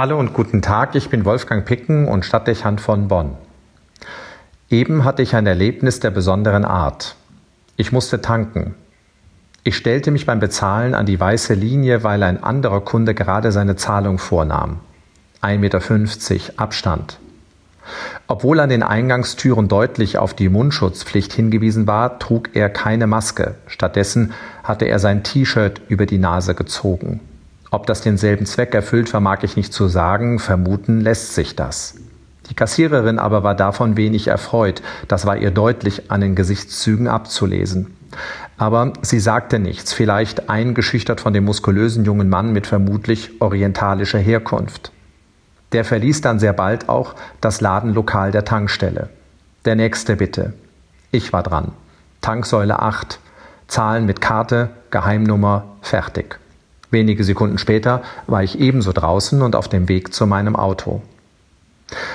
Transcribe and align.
Hallo 0.00 0.18
und 0.18 0.32
guten 0.32 0.62
Tag, 0.62 0.94
ich 0.94 1.10
bin 1.10 1.26
Wolfgang 1.26 1.66
Picken 1.66 2.08
und 2.08 2.24
Stadtdechant 2.24 2.80
von 2.80 3.08
Bonn. 3.08 3.36
Eben 4.70 5.04
hatte 5.04 5.20
ich 5.20 5.36
ein 5.36 5.46
Erlebnis 5.46 6.00
der 6.00 6.10
besonderen 6.10 6.64
Art. 6.64 7.16
Ich 7.76 7.92
musste 7.92 8.22
tanken. 8.22 8.74
Ich 9.62 9.76
stellte 9.76 10.10
mich 10.10 10.24
beim 10.24 10.40
Bezahlen 10.40 10.94
an 10.94 11.04
die 11.04 11.20
weiße 11.20 11.52
Linie, 11.52 12.02
weil 12.02 12.22
ein 12.22 12.42
anderer 12.42 12.80
Kunde 12.80 13.12
gerade 13.14 13.52
seine 13.52 13.76
Zahlung 13.76 14.16
vornahm. 14.16 14.80
1,50 15.42 15.58
Meter 15.58 16.52
Abstand. 16.56 17.18
Obwohl 18.26 18.60
an 18.60 18.70
den 18.70 18.82
Eingangstüren 18.82 19.68
deutlich 19.68 20.16
auf 20.16 20.32
die 20.32 20.48
Mundschutzpflicht 20.48 21.30
hingewiesen 21.34 21.86
war, 21.86 22.18
trug 22.18 22.56
er 22.56 22.70
keine 22.70 23.06
Maske. 23.06 23.56
Stattdessen 23.66 24.32
hatte 24.64 24.86
er 24.86 24.98
sein 24.98 25.24
T-Shirt 25.24 25.82
über 25.88 26.06
die 26.06 26.16
Nase 26.16 26.54
gezogen. 26.54 27.20
Ob 27.70 27.86
das 27.86 28.00
denselben 28.00 28.46
Zweck 28.46 28.74
erfüllt, 28.74 29.08
vermag 29.08 29.42
ich 29.42 29.56
nicht 29.56 29.72
zu 29.72 29.86
sagen, 29.88 30.38
vermuten 30.38 31.00
lässt 31.00 31.34
sich 31.34 31.54
das. 31.54 31.94
Die 32.48 32.54
Kassiererin 32.54 33.20
aber 33.20 33.44
war 33.44 33.54
davon 33.54 33.96
wenig 33.96 34.26
erfreut, 34.26 34.82
das 35.06 35.24
war 35.24 35.36
ihr 35.36 35.52
deutlich 35.52 36.10
an 36.10 36.20
den 36.20 36.34
Gesichtszügen 36.34 37.06
abzulesen. 37.06 37.96
Aber 38.58 38.92
sie 39.02 39.20
sagte 39.20 39.60
nichts, 39.60 39.92
vielleicht 39.92 40.50
eingeschüchtert 40.50 41.20
von 41.20 41.32
dem 41.32 41.44
muskulösen 41.44 42.04
jungen 42.04 42.28
Mann 42.28 42.52
mit 42.52 42.66
vermutlich 42.66 43.40
orientalischer 43.40 44.18
Herkunft. 44.18 44.90
Der 45.70 45.84
verließ 45.84 46.20
dann 46.22 46.40
sehr 46.40 46.52
bald 46.52 46.88
auch 46.88 47.14
das 47.40 47.60
Ladenlokal 47.60 48.32
der 48.32 48.44
Tankstelle. 48.44 49.08
Der 49.64 49.76
nächste 49.76 50.16
bitte. 50.16 50.52
Ich 51.12 51.32
war 51.32 51.44
dran. 51.44 51.70
Tanksäule 52.20 52.80
8. 52.80 53.20
Zahlen 53.68 54.06
mit 54.06 54.20
Karte, 54.20 54.70
Geheimnummer, 54.90 55.64
fertig. 55.80 56.40
Wenige 56.90 57.24
Sekunden 57.24 57.58
später 57.58 58.02
war 58.26 58.42
ich 58.42 58.58
ebenso 58.58 58.92
draußen 58.92 59.42
und 59.42 59.54
auf 59.54 59.68
dem 59.68 59.88
Weg 59.88 60.12
zu 60.12 60.26
meinem 60.26 60.56
Auto. 60.56 61.02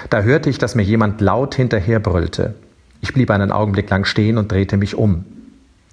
Da 0.10 0.22
hörte 0.22 0.50
ich, 0.50 0.58
dass 0.58 0.76
mir 0.76 0.84
jemand 0.84 1.22
laut 1.22 1.56
hinterher 1.56 2.00
brüllte. 2.00 2.56
Ich 3.02 3.14
blieb 3.14 3.30
einen 3.32 3.52
Augenblick 3.52 3.90
lang 3.90 4.06
stehen 4.06 4.38
und 4.38 4.52
drehte 4.52 4.78
mich 4.78 4.96
um. 4.96 5.26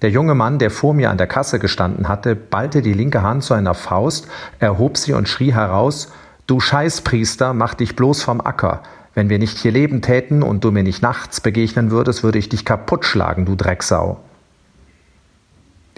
Der 0.01 0.09
junge 0.09 0.35
Mann, 0.35 0.59
der 0.59 0.69
vor 0.69 0.93
mir 0.93 1.11
an 1.11 1.17
der 1.17 1.27
Kasse 1.27 1.59
gestanden 1.59 2.09
hatte, 2.09 2.35
ballte 2.35 2.81
die 2.81 2.93
linke 2.93 3.21
Hand 3.21 3.43
zu 3.43 3.53
einer 3.53 3.73
Faust, 3.73 4.27
erhob 4.59 4.97
sie 4.97 5.13
und 5.13 5.29
schrie 5.29 5.53
heraus 5.53 6.11
Du 6.45 6.59
Scheißpriester, 6.59 7.53
mach 7.53 7.73
dich 7.73 7.95
bloß 7.95 8.21
vom 8.21 8.41
Acker. 8.41 8.83
Wenn 9.13 9.29
wir 9.29 9.39
nicht 9.39 9.57
hier 9.57 9.71
leben 9.71 10.01
täten 10.01 10.43
und 10.43 10.65
du 10.65 10.71
mir 10.71 10.83
nicht 10.83 11.01
nachts 11.01 11.39
begegnen 11.39 11.89
würdest, 11.89 12.21
würde 12.21 12.37
ich 12.37 12.49
dich 12.49 12.65
kaputt 12.65 13.05
schlagen, 13.05 13.45
du 13.45 13.55
Drecksau. 13.55 14.19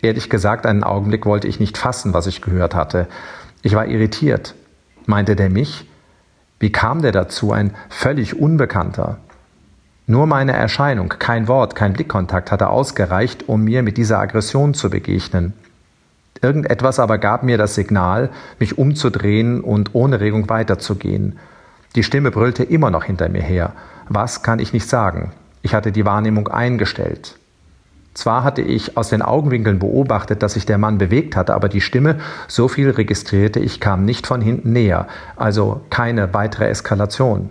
Ehrlich 0.01 0.29
gesagt, 0.29 0.65
einen 0.65 0.83
Augenblick 0.83 1.25
wollte 1.25 1.47
ich 1.47 1.59
nicht 1.59 1.77
fassen, 1.77 2.13
was 2.13 2.27
ich 2.27 2.41
gehört 2.41 2.75
hatte. 2.75 3.07
Ich 3.61 3.75
war 3.75 3.87
irritiert. 3.87 4.55
Meinte 5.05 5.35
der 5.35 5.49
mich? 5.49 5.89
Wie 6.59 6.71
kam 6.71 7.01
der 7.01 7.11
dazu, 7.11 7.51
ein 7.51 7.75
völlig 7.89 8.39
Unbekannter? 8.39 9.17
Nur 10.07 10.27
meine 10.27 10.53
Erscheinung, 10.53 11.09
kein 11.09 11.47
Wort, 11.47 11.75
kein 11.75 11.93
Blickkontakt 11.93 12.51
hatte 12.51 12.69
ausgereicht, 12.69 13.49
um 13.49 13.63
mir 13.63 13.81
mit 13.81 13.97
dieser 13.97 14.19
Aggression 14.19 14.73
zu 14.73 14.89
begegnen. 14.89 15.53
Irgendetwas 16.41 16.99
aber 16.99 17.17
gab 17.17 17.43
mir 17.43 17.57
das 17.57 17.75
Signal, 17.75 18.29
mich 18.59 18.77
umzudrehen 18.77 19.61
und 19.61 19.95
ohne 19.95 20.19
Regung 20.19 20.47
weiterzugehen. 20.47 21.39
Die 21.95 22.03
Stimme 22.03 22.29
brüllte 22.29 22.63
immer 22.63 22.91
noch 22.91 23.03
hinter 23.03 23.29
mir 23.29 23.41
her. 23.41 23.73
Was 24.09 24.43
kann 24.43 24.59
ich 24.59 24.73
nicht 24.73 24.87
sagen? 24.87 25.31
Ich 25.63 25.73
hatte 25.73 25.91
die 25.91 26.05
Wahrnehmung 26.05 26.47
eingestellt. 26.47 27.39
Zwar 28.15 28.45
hatte 28.45 28.61
ich 28.61 28.95
aus 28.95 29.09
den 29.09 29.21
Augenwinkeln 29.21 29.77
beobachtet, 29.77 30.41
dass 30.41 30.53
sich 30.53 30.65
der 30.65 30.77
Mann 30.77 30.97
bewegt 30.97 31.35
hatte, 31.35 31.53
aber 31.53 31.67
die 31.67 31.81
Stimme, 31.81 32.19
so 32.47 32.69
viel 32.69 32.89
registrierte 32.89 33.59
ich, 33.59 33.81
kam 33.81 34.05
nicht 34.05 34.25
von 34.25 34.39
hinten 34.39 34.71
näher, 34.71 35.07
also 35.35 35.81
keine 35.89 36.33
weitere 36.33 36.69
Eskalation. 36.69 37.49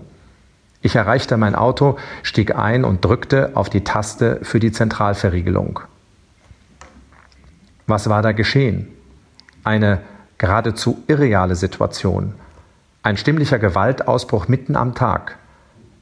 Ich 0.81 0.97
erreichte 0.97 1.37
mein 1.37 1.55
Auto, 1.55 1.98
stieg 2.23 2.56
ein 2.56 2.84
und 2.84 3.05
drückte 3.05 3.51
auf 3.55 3.69
die 3.69 3.84
Taste 3.84 4.41
für 4.43 4.59
die 4.59 4.73
Zentralverriegelung. 4.73 5.81
Was 7.87 8.09
war 8.09 8.22
da 8.22 8.33
geschehen? 8.33 8.88
Eine 9.65 10.00
geradezu 10.38 11.03
irreale 11.06 11.56
Situation. 11.56 12.34
Ein 13.03 13.19
stimmlicher 13.19 13.59
Gewaltausbruch 13.59 14.49
mitten 14.49 14.77
am 14.77 14.94
Tag. 14.94 15.37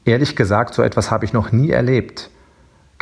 Ehrlich 0.05 0.37
gesagt, 0.37 0.75
so 0.75 0.83
etwas 0.83 1.11
habe 1.11 1.25
ich 1.25 1.33
noch 1.33 1.51
nie 1.51 1.71
erlebt. 1.71 2.31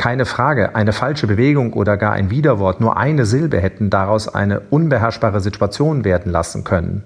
Keine 0.01 0.25
Frage, 0.25 0.73
eine 0.73 0.93
falsche 0.93 1.27
Bewegung 1.27 1.73
oder 1.73 1.95
gar 1.95 2.13
ein 2.13 2.31
Widerwort, 2.31 2.81
nur 2.81 2.97
eine 2.97 3.27
Silbe 3.27 3.61
hätten 3.61 3.91
daraus 3.91 4.27
eine 4.27 4.61
unbeherrschbare 4.61 5.41
Situation 5.41 6.03
werden 6.03 6.31
lassen 6.31 6.63
können. 6.63 7.05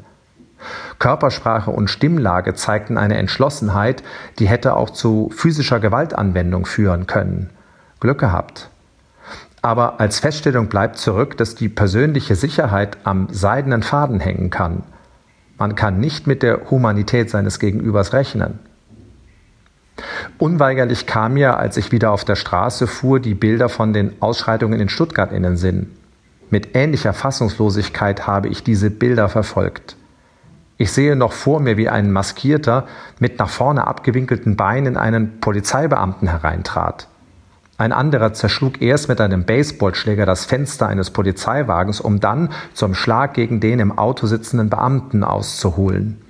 Körpersprache 0.98 1.72
und 1.72 1.90
Stimmlage 1.90 2.54
zeigten 2.54 2.98
eine 2.98 3.18
Entschlossenheit, 3.18 4.02
die 4.40 4.48
hätte 4.48 4.78
auch 4.78 4.90
zu 4.90 5.30
physischer 5.36 5.82
Gewaltanwendung 5.82 6.66
führen 6.66 7.06
können. 7.06 7.50
Glück 8.00 8.18
gehabt. 8.18 8.70
Aber 9.62 10.00
als 10.00 10.22
Feststellung 10.22 10.70
bleibt 10.70 10.98
zurück, 10.98 11.36
dass 11.36 11.54
die 11.54 11.68
persönliche 11.68 12.36
Sicherheit 12.36 13.00
am 13.04 13.28
seidenen 13.30 13.84
Faden 13.84 14.22
hängen 14.22 14.52
kann. 14.52 14.84
Man 15.58 15.76
kann 15.76 16.00
nicht 16.00 16.28
mit 16.28 16.42
der 16.42 16.72
Humanität 16.72 17.30
seines 17.30 17.60
Gegenübers 17.60 18.14
rechnen. 18.14 18.60
Unweigerlich 20.38 21.06
kam 21.06 21.36
mir, 21.36 21.58
als 21.58 21.78
ich 21.78 21.92
wieder 21.94 22.12
auf 22.12 22.26
der 22.26 22.36
Straße 22.36 22.88
fuhr, 22.88 23.20
die 23.22 23.36
Bilder 23.36 23.70
von 23.70 23.94
den 23.94 24.22
Ausschreitungen 24.22 24.82
in 24.82 24.90
Stuttgart 24.90 25.32
in 25.32 25.44
den 25.44 25.56
Sinn. 25.56 25.92
Mit 26.50 26.76
ähnlicher 26.76 27.14
Fassungslosigkeit 27.14 28.28
habe 28.28 28.50
ich 28.50 28.64
diese 28.64 28.90
Bilder 28.90 29.30
verfolgt. 29.30 29.96
Ich 30.78 30.92
sehe 30.92 31.16
noch 31.16 31.32
vor 31.32 31.62
mir, 31.62 31.78
wie 31.78 31.88
ein 31.88 32.12
Maskierter 32.12 32.86
mit 33.20 33.40
nach 33.40 33.50
vorne 33.50 33.88
abgewinkelten 33.88 34.58
Beinen 34.58 34.98
einen 34.98 35.40
Polizeibeamten 35.40 36.28
hereintrat. 36.28 37.08
Ein 37.78 37.94
anderer 37.94 38.34
zerschlug 38.34 38.82
erst 38.82 39.08
mit 39.08 39.22
einem 39.22 39.46
Baseballschläger 39.46 40.26
das 40.26 40.44
Fenster 40.44 40.88
eines 40.88 41.12
Polizeiwagens, 41.12 42.02
um 42.02 42.20
dann 42.20 42.50
zum 42.74 42.94
Schlag 42.94 43.34
gegen 43.34 43.62
den 43.62 43.80
im 43.80 43.98
Auto 43.98 44.28
sitzenden 44.28 44.70
Beamten 44.70 45.24
auszuholen. 45.24 46.22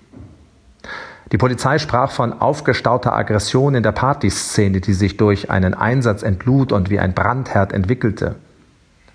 Die 1.31 1.37
Polizei 1.37 1.79
sprach 1.79 2.11
von 2.11 2.33
aufgestauter 2.33 3.13
Aggression 3.15 3.73
in 3.73 3.83
der 3.83 3.91
Partyszene, 3.91 4.79
die 4.79 4.93
sich 4.93 5.17
durch 5.17 5.49
einen 5.49 5.73
Einsatz 5.73 6.21
entlud 6.21 6.71
und 6.71 6.89
wie 6.89 6.99
ein 6.99 7.13
Brandherd 7.13 7.73
entwickelte. 7.73 8.35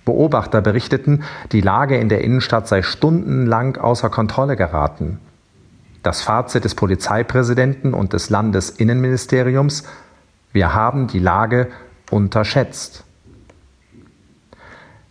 Beobachter 0.04 0.60
berichteten, 0.60 1.22
die 1.52 1.60
Lage 1.60 1.96
in 1.96 2.08
der 2.08 2.22
Innenstadt 2.24 2.66
sei 2.66 2.82
stundenlang 2.82 3.76
außer 3.76 4.10
Kontrolle 4.10 4.56
geraten. 4.56 5.20
Das 6.02 6.22
Fazit 6.22 6.64
des 6.64 6.74
Polizeipräsidenten 6.74 7.94
und 7.94 8.12
des 8.12 8.30
Landesinnenministeriums 8.30 9.84
Wir 10.52 10.74
haben 10.74 11.06
die 11.06 11.18
Lage 11.20 11.68
unterschätzt. 12.10 13.04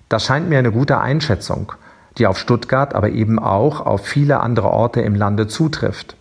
Das 0.09 0.25
scheint 0.25 0.49
mir 0.49 0.57
eine 0.57 0.71
gute 0.71 0.99
Einschätzung, 0.99 1.71
die 2.17 2.27
auf 2.27 2.37
Stuttgart, 2.37 2.93
aber 2.95 3.09
eben 3.09 3.39
auch 3.39 3.85
auf 3.85 4.05
viele 4.05 4.41
andere 4.41 4.71
Orte 4.71 4.99
im 5.01 5.15
Lande 5.15 5.47
zutrifft. 5.47 6.17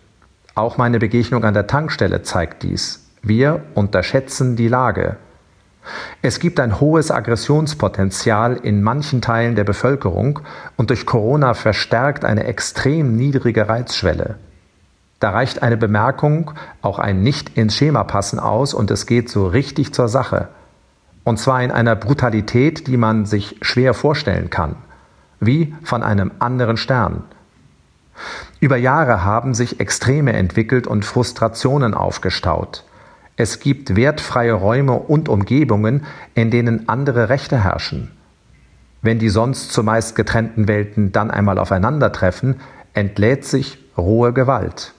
Auch 0.59 0.75
meine 0.75 0.99
Begegnung 0.99 1.45
an 1.45 1.53
der 1.53 1.67
Tankstelle 1.67 2.21
zeigt 2.21 2.63
dies. 2.63 3.05
Wir 3.21 3.63
unterschätzen 3.75 4.57
die 4.57 4.67
Lage. 4.67 5.15
Es 6.21 6.41
gibt 6.41 6.59
ein 6.59 6.81
hohes 6.81 7.11
Aggressionspotenzial 7.11 8.57
in 8.57 8.83
manchen 8.83 9.21
Teilen 9.21 9.55
der 9.55 9.63
Bevölkerung 9.63 10.41
und 10.75 10.89
durch 10.89 11.05
Corona 11.05 11.53
verstärkt 11.53 12.25
eine 12.25 12.43
extrem 12.43 13.15
niedrige 13.15 13.69
Reizschwelle. 13.69 14.35
Da 15.21 15.29
reicht 15.29 15.63
eine 15.63 15.77
Bemerkung, 15.77 16.51
auch 16.81 16.99
ein 16.99 17.23
Nicht 17.23 17.57
ins 17.57 17.77
Schema 17.77 18.03
passen 18.03 18.37
aus 18.37 18.73
und 18.73 18.91
es 18.91 19.05
geht 19.05 19.29
so 19.29 19.47
richtig 19.47 19.93
zur 19.93 20.09
Sache. 20.09 20.49
Und 21.23 21.39
zwar 21.39 21.63
in 21.63 21.71
einer 21.71 21.95
Brutalität, 21.95 22.87
die 22.87 22.97
man 22.97 23.25
sich 23.25 23.55
schwer 23.61 23.93
vorstellen 23.93 24.49
kann. 24.49 24.75
Wie 25.39 25.73
von 25.85 26.03
einem 26.03 26.31
anderen 26.39 26.75
Stern. 26.75 27.23
Über 28.59 28.75
Jahre 28.75 29.23
haben 29.23 29.53
sich 29.53 29.79
Extreme 29.79 30.33
entwickelt 30.33 30.85
und 30.85 31.05
Frustrationen 31.05 31.93
aufgestaut. 31.93 32.83
Es 33.37 33.59
gibt 33.59 33.95
wertfreie 33.95 34.51
Räume 34.51 34.93
und 34.93 35.29
Umgebungen, 35.29 36.05
in 36.33 36.51
denen 36.51 36.89
andere 36.89 37.29
Rechte 37.29 37.63
herrschen. 37.63 38.11
Wenn 39.01 39.17
die 39.17 39.29
sonst 39.29 39.71
zumeist 39.71 40.15
getrennten 40.17 40.67
Welten 40.67 41.13
dann 41.13 41.31
einmal 41.31 41.57
aufeinandertreffen, 41.57 42.59
entlädt 42.93 43.45
sich 43.45 43.77
rohe 43.97 44.33
Gewalt. 44.33 44.93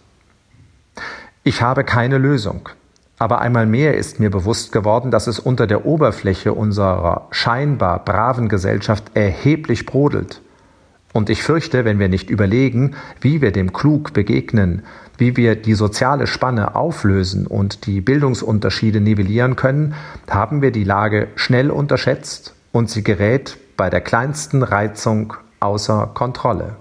Ich 1.44 1.60
habe 1.60 1.84
keine 1.84 2.16
Lösung, 2.16 2.70
aber 3.18 3.42
einmal 3.42 3.66
mehr 3.66 3.94
ist 3.98 4.20
mir 4.20 4.30
bewusst 4.30 4.72
geworden, 4.72 5.10
dass 5.10 5.26
es 5.26 5.38
unter 5.38 5.66
der 5.66 5.84
Oberfläche 5.84 6.54
unserer 6.54 7.26
scheinbar 7.30 8.02
braven 8.06 8.48
Gesellschaft 8.48 9.10
erheblich 9.12 9.84
brodelt. 9.84 10.40
Und 11.12 11.28
ich 11.28 11.42
fürchte, 11.42 11.84
wenn 11.84 11.98
wir 11.98 12.08
nicht 12.08 12.30
überlegen, 12.30 12.94
wie 13.20 13.40
wir 13.40 13.50
dem 13.50 13.72
klug 13.72 14.12
begegnen, 14.12 14.82
wie 15.18 15.36
wir 15.36 15.56
die 15.56 15.74
soziale 15.74 16.26
Spanne 16.26 16.76
auflösen 16.76 17.46
und 17.46 17.86
die 17.86 18.00
Bildungsunterschiede 18.00 19.00
nivellieren 19.00 19.56
können, 19.56 19.94
haben 20.28 20.62
wir 20.62 20.70
die 20.70 20.84
Lage 20.84 21.28
schnell 21.34 21.70
unterschätzt 21.70 22.54
und 22.72 22.88
sie 22.88 23.02
gerät 23.02 23.58
bei 23.76 23.90
der 23.90 24.00
kleinsten 24.00 24.62
Reizung 24.62 25.34
außer 25.58 26.10
Kontrolle. 26.14 26.76